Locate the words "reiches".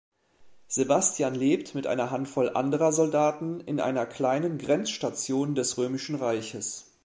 6.15-6.89